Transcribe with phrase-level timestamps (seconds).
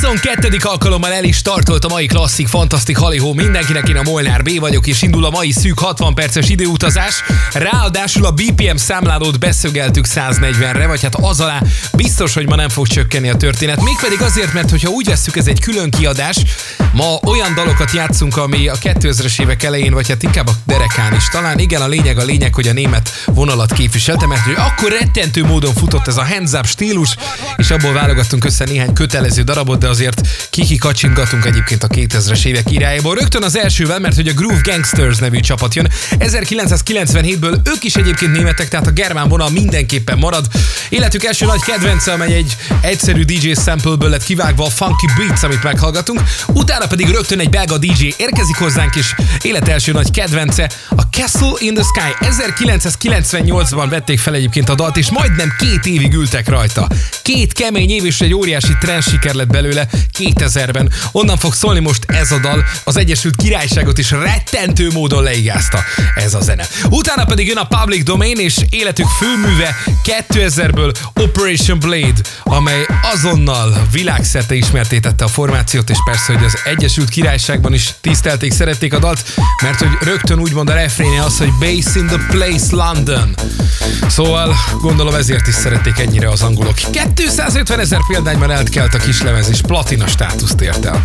[0.00, 0.56] 22.
[0.60, 3.34] alkalommal el is tartolt a mai klasszik, fantasztik halihó.
[3.34, 7.22] Mindenkinek én a Molnár B vagyok, és indul a mai szűk 60 perces időutazás.
[7.52, 12.86] Ráadásul a BPM számlálót beszögeltük 140-re, vagy hát az alá biztos, hogy ma nem fog
[12.86, 13.82] csökkenni a történet.
[13.82, 16.36] Mégpedig azért, mert hogyha úgy veszük, ez egy külön kiadás,
[16.92, 21.28] ma olyan dalokat játszunk, ami a 2000-es évek elején, vagy hát inkább a derekán is.
[21.28, 25.44] Talán igen, a lényeg a lényeg, hogy a német vonalat képviselte, mert hogy akkor rettentő
[25.44, 27.16] módon futott ez a hands up stílus,
[27.56, 30.20] és abból válogattunk össze néhány kötelező darabot, de azért
[30.50, 33.14] kiki kacsingatunk egyébként a 2000-es évek irányából.
[33.14, 35.90] Rögtön az elsővel, mert hogy a Groove Gangsters nevű csapat jön.
[36.10, 40.46] 1997-ből ők is egyébként németek, tehát a germán vonal mindenképpen marad.
[40.88, 45.62] Életük első nagy kedvence, amely egy egyszerű DJ sampleből lett kivágva a Funky Beats, amit
[45.62, 46.20] meghallgatunk.
[46.46, 51.52] Utána pedig rögtön egy belga DJ érkezik hozzánk, és élet első nagy kedvence a Castle
[51.58, 52.26] in the Sky.
[52.26, 56.88] 1998-ban vették fel egyébként a dalt, és majdnem két évig ültek rajta.
[57.22, 59.79] Két kemény év és egy óriási trend siker lett belőle
[60.18, 60.90] 2000-ben.
[61.12, 66.34] Onnan fog szólni most ez a dal, az Egyesült Királyságot is rettentő módon leigázta ez
[66.34, 66.66] a zene.
[66.88, 69.76] Utána pedig jön a Public Domain és életük főműve
[70.28, 77.74] 2000-ből Operation Blade, amely azonnal világszerte ismertétette a formációt, és persze, hogy az Egyesült Királyságban
[77.74, 79.24] is tisztelték, szerették a dalt,
[79.62, 83.34] mert hogy rögtön úgymond a refréne az, hogy Base in the Place London.
[84.08, 86.74] Szóval gondolom ezért is szerették ennyire az angolok.
[86.74, 91.02] 250 ezer példányban eltkelt a kislemez, és platina státuszt ért el.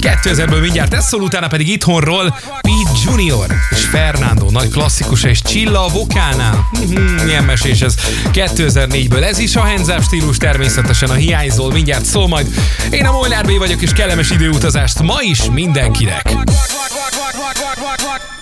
[0.00, 5.84] 2000-ből mindjárt ez szól, utána pedig itthonról Pete Junior és Fernando nagy klasszikusa és Csilla
[5.84, 6.68] a vokálnál.
[6.72, 7.94] Mhm, milyen mesés ez.
[8.32, 12.46] 2004-ből ez is a Hands stílus természetesen a hiányzol, mindjárt szól majd.
[12.90, 16.32] Én a Molnár B vagyok és kellemes időutazást ma is mindenkinek.
[16.32, 16.54] Rock, rock,
[16.90, 18.41] rock, rock, rock, rock, rock.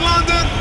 [0.00, 0.57] London.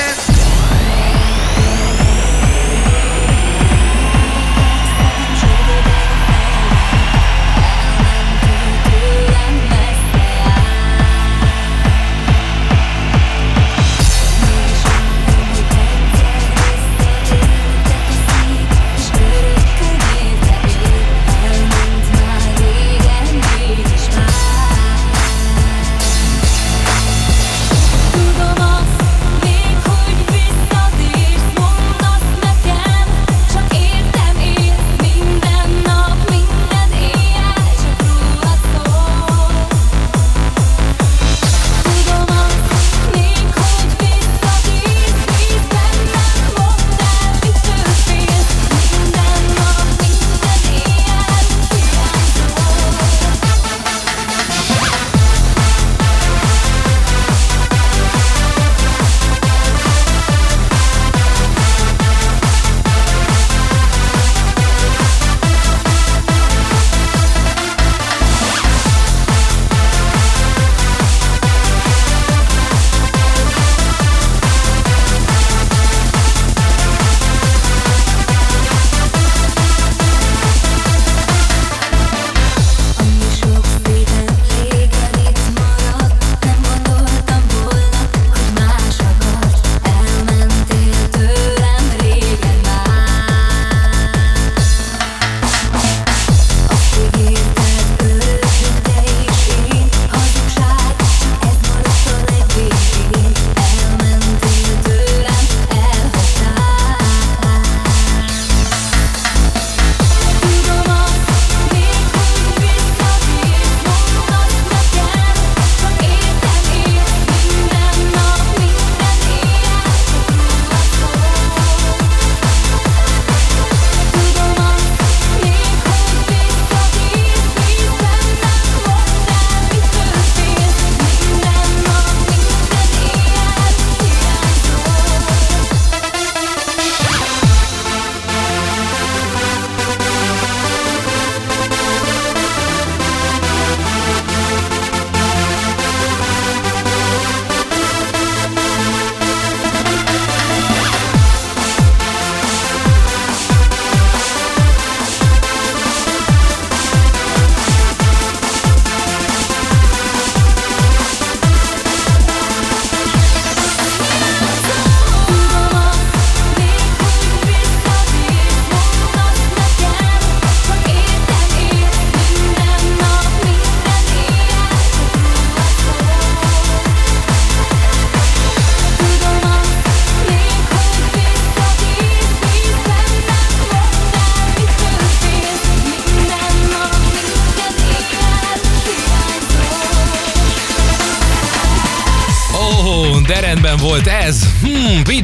[0.00, 0.29] man.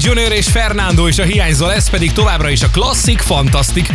[0.07, 3.89] Junior és Fernando is a hiányzó lesz, pedig továbbra is a klasszik, fantasztik,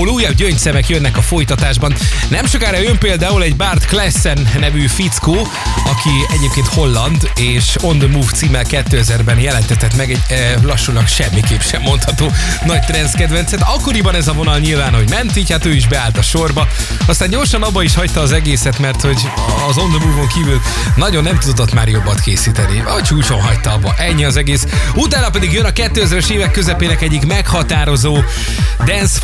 [0.00, 1.94] ahol újabb gyöngyszemek jönnek a folytatásban.
[2.28, 5.48] Nem sokára jön például egy Bart Klessen nevű fickó,
[5.84, 11.60] aki egyébként holland, és On The Move címmel 2000-ben jelentetett meg egy e, lassulag semmiképp
[11.60, 12.32] sem mondható
[12.64, 13.62] nagy trends kedvencet.
[13.62, 16.68] Akkoriban ez a vonal nyilván, hogy ment, így hát ő is beállt a sorba.
[17.06, 19.20] Aztán gyorsan abba is hagyta az egészet, mert hogy
[19.68, 20.60] az On The Move-on kívül
[20.96, 22.80] nagyon nem tudott már jobbat készíteni.
[22.80, 23.94] A csúcson hagyta abba.
[23.98, 24.66] Ennyi az egész.
[24.94, 28.18] Utána pedig jön a 2000-es évek közepének egyik meghatározó
[28.84, 29.18] dance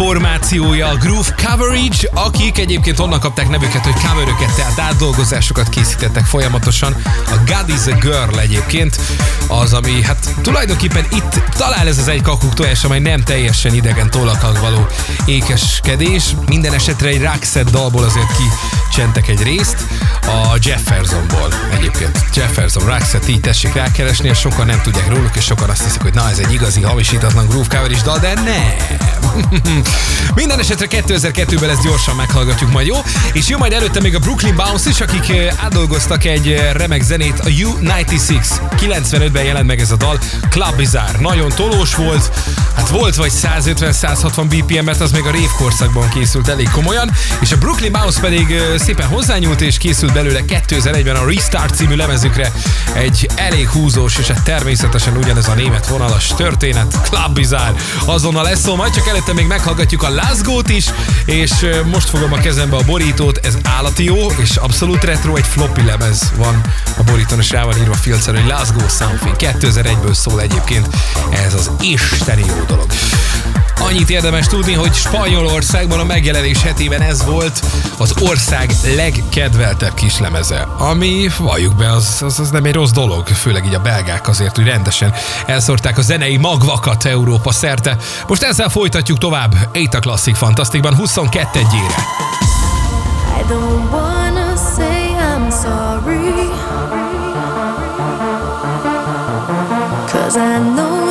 [0.67, 6.97] formációja, a Groove Coverage, akik egyébként onnan kapták nevüket, hogy coveröket, tehát átdolgozásokat készítettek folyamatosan.
[7.05, 9.01] A God is a Girl egyébként
[9.49, 14.11] az, ami hát tulajdonképpen itt talán ez az egy kakuk tojás, amely nem teljesen idegen
[14.11, 14.87] tollakkal való
[15.25, 16.25] ékeskedés.
[16.47, 19.77] Minden esetre egy Roxette dalból azért kicsentek egy részt,
[20.23, 22.25] a Jeffersonból egyébként.
[22.35, 26.15] Jefferson, Roxette, így tessék rákeresni, és sokan nem tudják róluk, és sokan azt hiszik, hogy
[26.15, 28.75] na ez egy igazi hamisítatlan groove cover is dal, de nem.
[30.35, 32.97] Minden esetre 2002-ben ezt gyorsan meghallgatjuk majd, jó?
[33.33, 37.49] És jó majd előtte még a Brooklyn Bounce is, akik átdolgoztak egy remek zenét, a
[37.49, 38.45] U96.
[38.77, 40.19] 95-ben jelent meg ez a dal,
[40.51, 41.19] Club Bizarre.
[41.21, 42.31] Nagyon tolós volt,
[42.77, 47.53] hát volt vagy 150-160 BPM, mert az még a rave korszakban készült elég komolyan, és
[47.53, 52.53] a Brooklyn Bounce pedig szépen hozzányúlt, és készült belőle 2001-ben a Restart című lemezükre
[52.93, 57.75] egy elég húzós, és hát természetesen ugyanez a német vonalas történet, Club Bizarre.
[58.05, 60.11] Azonnal lesz szó, majd csak előtte még meghallgatjuk a
[60.47, 60.87] Laszgót is,
[61.25, 61.53] és
[61.85, 66.33] most fogom a kezembe a borítót, ez állati jó, és abszolút retro, egy floppy lemez
[66.37, 66.61] van
[66.99, 69.37] a borítón, és rá van írva filcer, hogy Laszgó Something.
[69.39, 70.89] 2001-ből szól egyébként
[71.31, 72.87] ez az isteni jó dolog.
[73.81, 77.61] Annyit érdemes tudni, hogy Spanyolországban a megjelenés hetében ez volt
[77.99, 83.67] az ország legkedveltebb kislemeze, ami valljuk be, az, az, az nem egy rossz dolog, főleg
[83.67, 85.15] így a belgák azért, hogy rendesen
[85.47, 87.97] elszórták a zenei magvakat Európa szerte.
[88.27, 91.95] Most ezzel folytatjuk tovább, Éta Classic Fantasztikban 22 egyére.
[93.39, 96.47] I don't wanna say I'm sorry.
[100.07, 101.06] Cause I know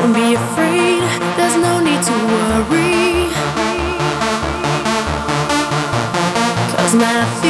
[0.00, 1.02] Don't be afraid,
[1.36, 3.28] there's no need to worry.
[6.72, 7.49] Cause my feelings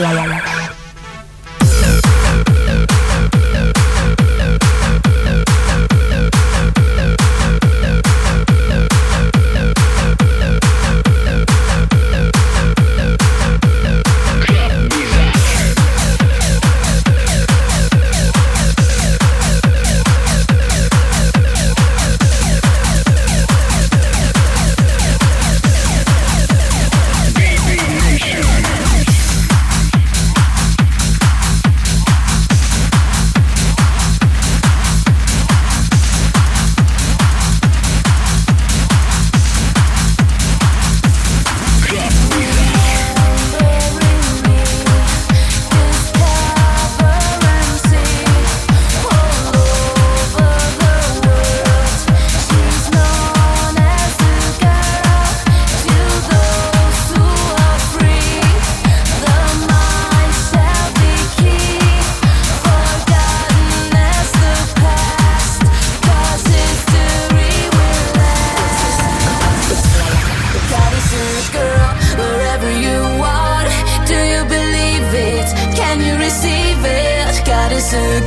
[0.00, 0.49] Club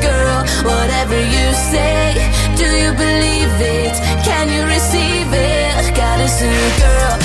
[0.02, 2.16] girl, whatever you say,
[2.56, 3.94] do you believe it?
[4.24, 5.96] Can you receive it?
[5.96, 6.28] Got a
[6.80, 7.23] girl.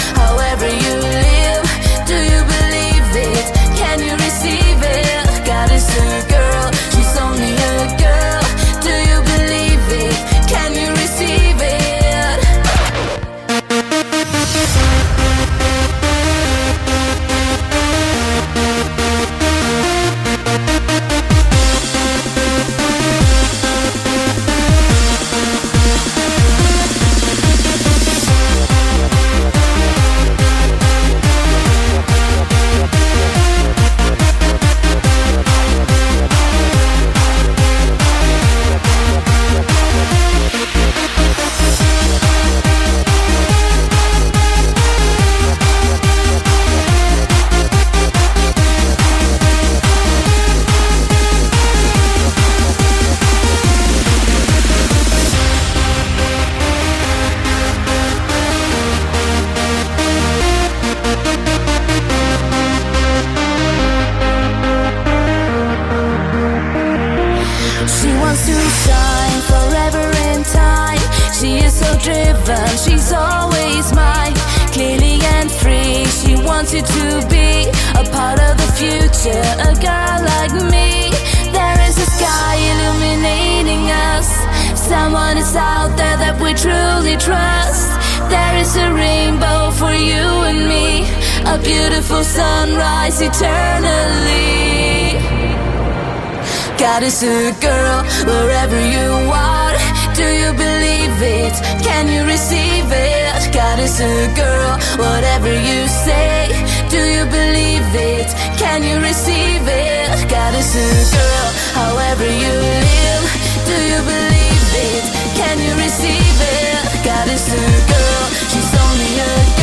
[104.68, 106.48] sure whatever you say.
[106.90, 108.28] Do you believe it?
[108.58, 110.28] Can you receive it?
[110.28, 113.24] Goddesses, girl, however you live.
[113.66, 115.04] Do you believe it?
[115.36, 117.04] Can you receive it?
[117.04, 119.57] Goddesses, girl, she's only a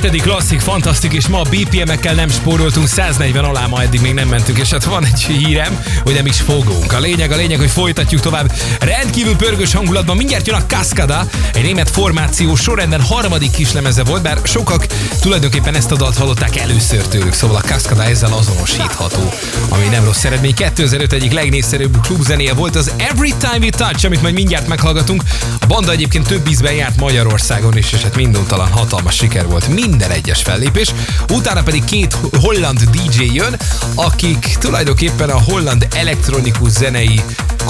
[0.00, 0.30] 22.
[0.30, 4.58] klasszik, fantasztik, és ma a BPM-ekkel nem spóroltunk, 140 alá ma eddig még nem mentünk,
[4.58, 6.92] és hát van egy hírem, hogy nem is fogunk.
[6.92, 8.52] A lényeg, a lényeg, hogy folytatjuk tovább.
[8.80, 14.38] Rendkívül pörgős hangulatban mindjárt jön a Cascada, egy német formáció sorrendben harmadik kislemeze volt, bár
[14.44, 14.86] sokak
[15.20, 19.32] tulajdonképpen ezt a dalt hallották először tőlük, szóval a Cascada ezzel azonosítható,
[19.68, 20.54] ami nem rossz eredmény.
[20.54, 25.22] 2005 egyik legnézszerűbb klubzenéje volt az Every Time We Touch, amit majd mindjárt meghallgatunk.
[25.60, 30.10] A banda egyébként több ízben járt Magyarországon is, és hát minduntalan hatalmas siker volt minden
[30.10, 30.94] egyes fellépés.
[31.32, 33.56] Utána pedig két holland DJ jön,
[33.94, 37.20] akik tulajdonképpen a holland elektronikus zenei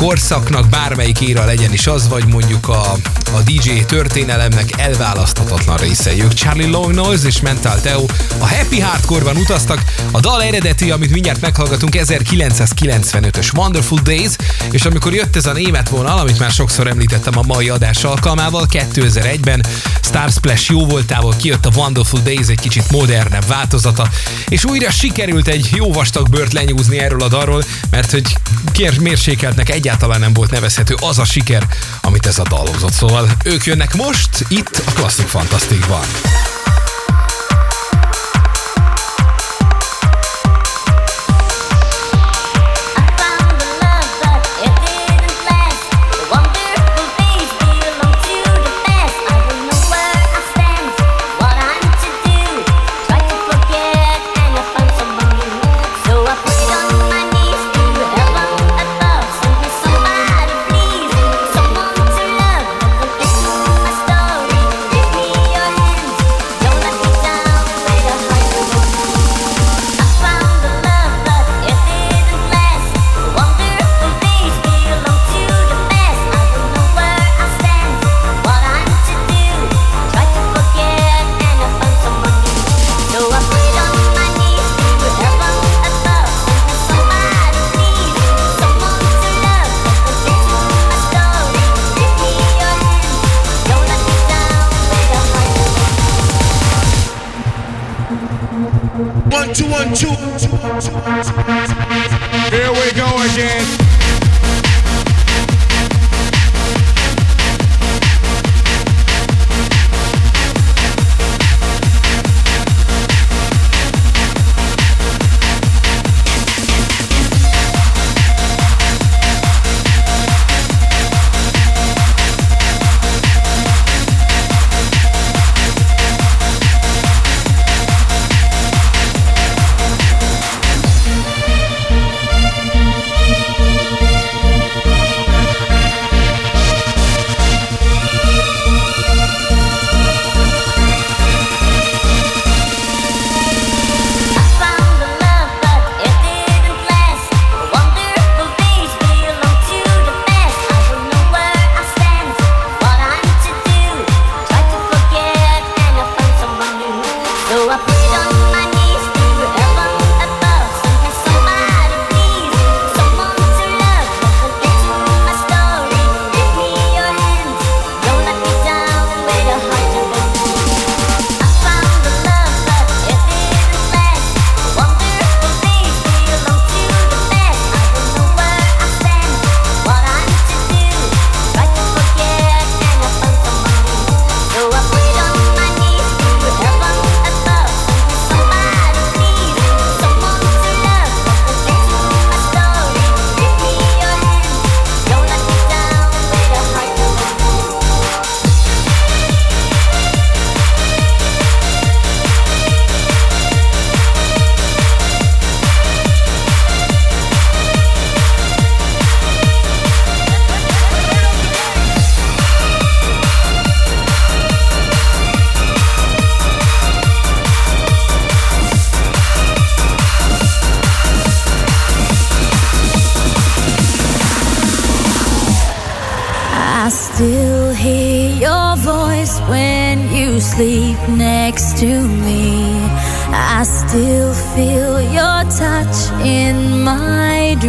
[0.00, 2.92] korszaknak bármelyik éra legyen is az, vagy mondjuk a,
[3.32, 6.22] a DJ történelemnek elválaszthatatlan részei.
[6.34, 8.04] Charlie Long Noise és Mental Teo
[8.38, 9.84] a Happy Hardcore-ban utaztak.
[10.10, 14.32] A dal eredeti, amit mindjárt meghallgatunk, 1995-ös Wonderful Days,
[14.70, 18.66] és amikor jött ez a német vonal, amit már sokszor említettem a mai adás alkalmával,
[18.72, 19.64] 2001-ben
[20.02, 24.08] Star Splash jó voltából kijött a Wonderful Days egy kicsit modernebb változata,
[24.48, 28.36] és újra sikerült egy jó vastag bört lenyúzni erről a dalról, mert hogy
[28.72, 31.66] kér mérsékeltnek egyáltalán nem volt nevezhető az a siker,
[32.00, 32.92] amit ez a dal hozott.
[32.92, 36.04] Szóval ők jönnek most itt a Klasszik Fantasztikban.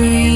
[0.01, 0.30] Dream.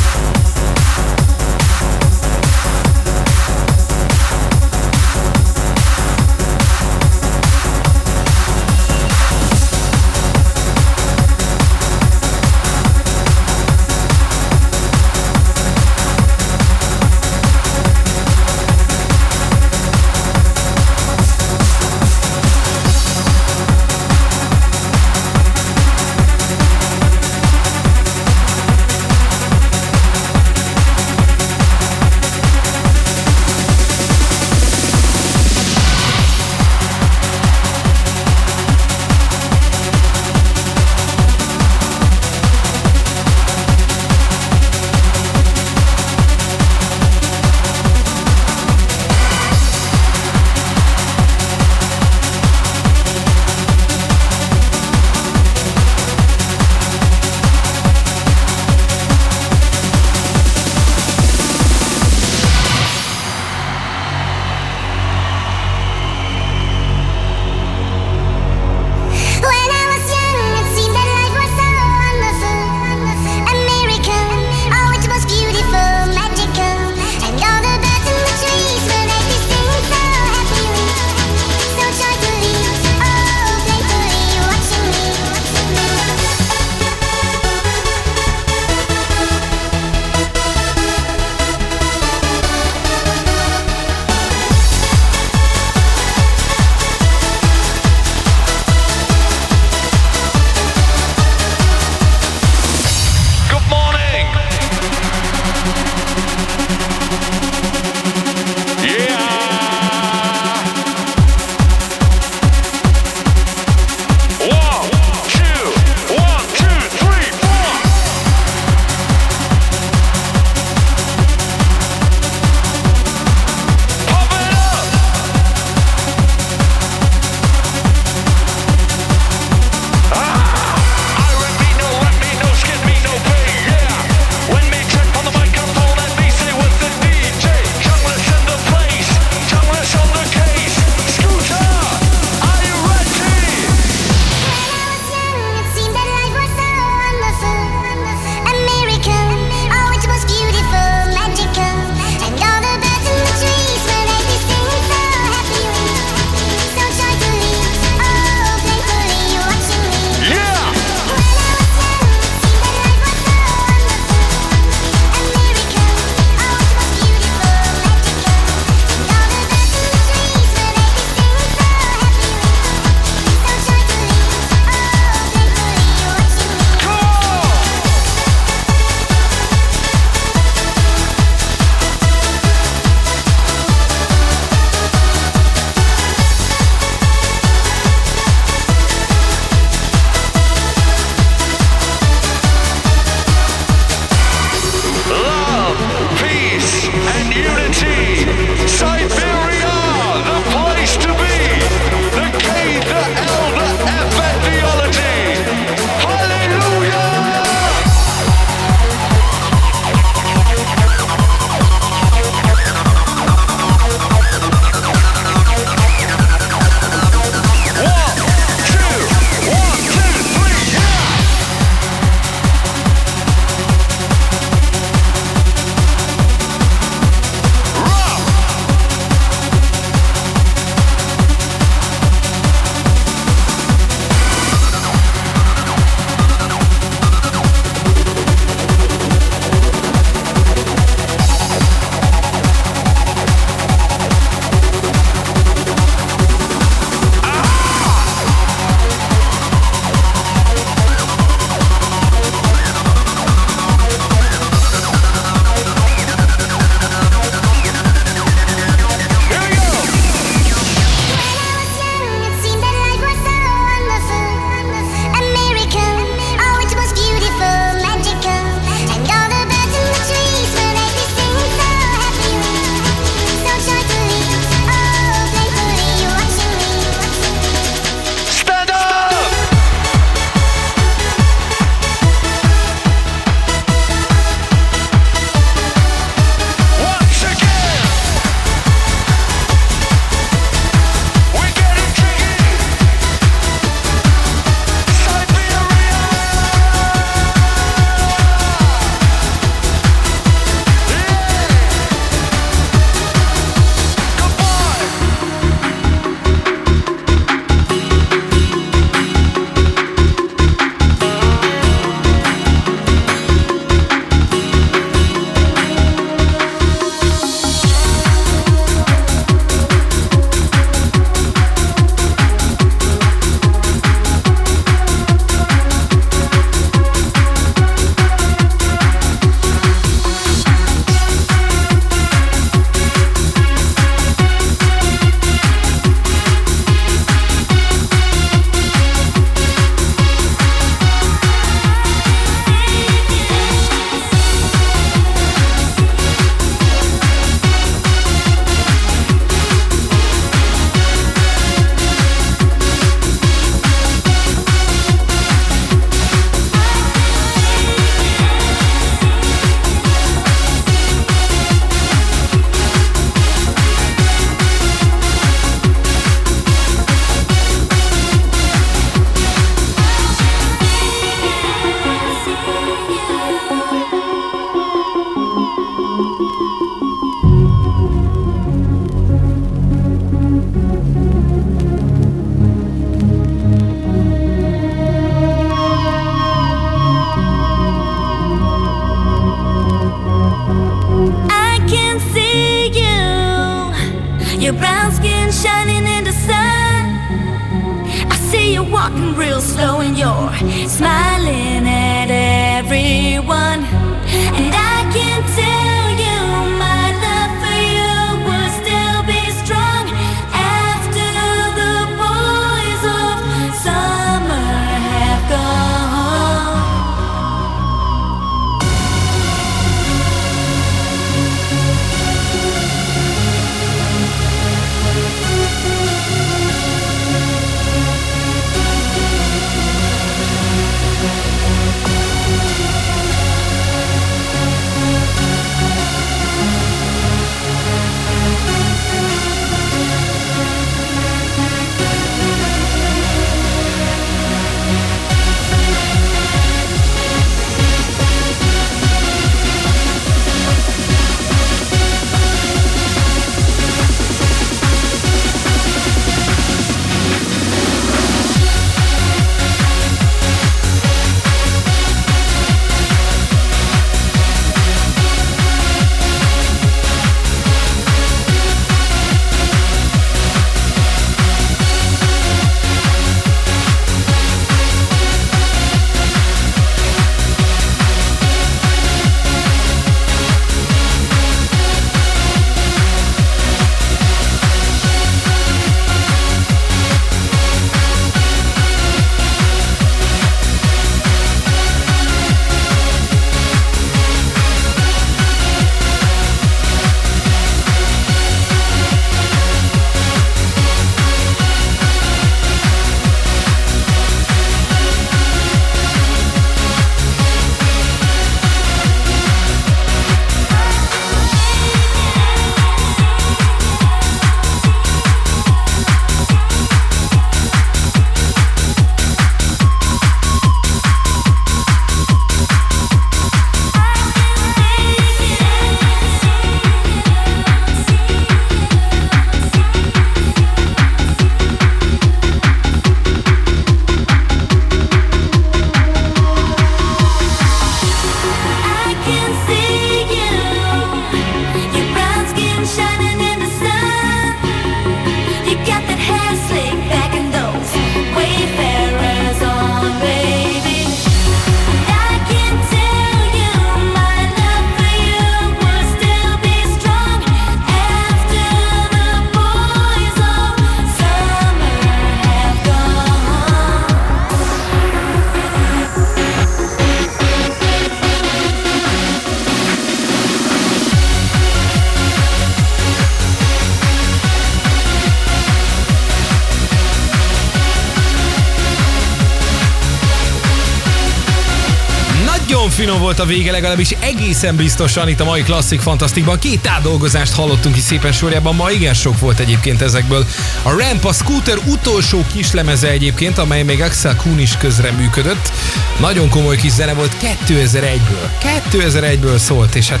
[582.74, 586.38] Finom volt a vége, legalábbis egészen biztosan itt a mai klasszik fantasztikban.
[586.38, 590.26] Két átdolgozást hallottunk is szépen sorjában, ma igen sok volt egyébként ezekből.
[590.62, 595.52] A Ramp a Scooter utolsó kislemeze egyébként, amely még Axel Kuhn is közre működött.
[596.00, 597.16] Nagyon komoly kis zene volt
[597.46, 598.28] 2001-ből.
[598.72, 600.00] 2001-ből szólt, és hát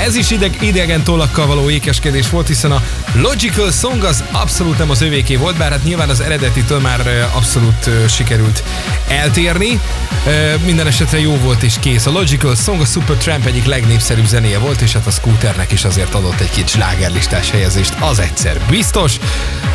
[0.00, 2.82] ez is ideg, idegen tollakkal való ékeskedés volt, hiszen a
[3.14, 7.90] Logical Song az abszolút nem az övéké volt, bár hát nyilván az eredetitől már abszolút
[8.08, 8.62] sikerült
[9.08, 9.80] eltérni.
[10.64, 12.06] Minden esetre jó volt és kész.
[12.10, 16.14] A Logical Song a Supertramp egyik legnépszerűbb zenéje volt, és hát a Scooternek is azért
[16.14, 19.18] adott egy kis slágerlistás helyezést, az egyszer biztos.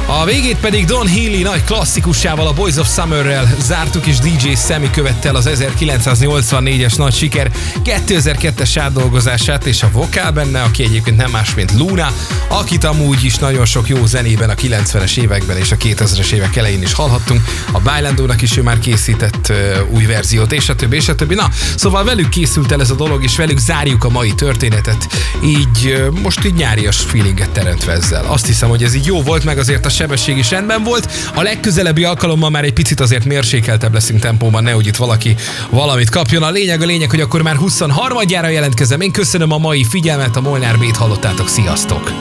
[0.07, 4.89] A végét pedig Don Healy nagy klasszikussával, a Boys of Summerrel zártuk, és DJ Sammy
[4.89, 7.51] követte el az 1984-es nagy siker
[7.83, 12.11] 2002-es átdolgozását, és a vokál benne, aki egyébként nem más, mint Luna,
[12.47, 16.81] akit amúgy is nagyon sok jó zenében a 90-es években és a 2000-es évek elején
[16.81, 17.41] is hallhattunk.
[17.71, 19.53] A Bailandónak is ő már készített
[19.89, 21.35] új verziót, és a többi, és a többi.
[21.35, 25.07] Na, szóval velük készült el ez a dolog, és velük zárjuk a mai történetet.
[25.43, 28.25] Így most így nyárias feelinget teremtve ezzel.
[28.25, 31.11] Azt hiszem, hogy ez így jó volt, meg azért a sebesség is rendben volt.
[31.35, 35.35] A legközelebbi alkalommal már egy picit azért mérsékeltebb leszünk tempóban, nehogy itt valaki
[35.69, 36.43] valamit kapjon.
[36.43, 39.01] A lényeg a lényeg, hogy akkor már 23-jára jelentkezem.
[39.01, 41.49] Én köszönöm a mai figyelmet, a Molnár B-t hallottátok.
[41.49, 42.11] Sziasztok!